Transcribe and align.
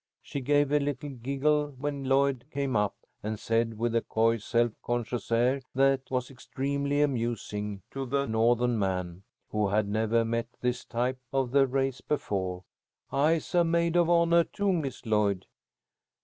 She 0.23 0.41
gave 0.41 0.71
a 0.71 0.79
little 0.79 1.11
giggle 1.11 1.75
when 1.77 2.05
Lloyd 2.05 2.45
came 2.49 2.75
up, 2.75 2.95
and 3.21 3.37
said, 3.39 3.77
with 3.77 3.95
a 3.95 4.01
coy 4.01 4.37
self 4.37 4.71
conscious 4.81 5.31
air 5.31 5.61
that 5.75 6.09
was 6.09 6.31
extremely 6.31 7.03
amusing 7.03 7.83
to 7.91 8.07
the 8.07 8.25
Northern 8.25 8.79
man, 8.79 9.21
who 9.49 9.67
had 9.67 9.87
never 9.87 10.25
met 10.25 10.47
this 10.59 10.85
type 10.85 11.19
of 11.31 11.51
the 11.51 11.67
race 11.67 12.01
before, 12.01 12.63
"I'se 13.11 13.53
a 13.53 13.63
maid 13.63 13.95
of 13.95 14.07
honah, 14.07 14.51
too, 14.51 14.73
Miss 14.73 15.05
Lloyd." 15.05 15.45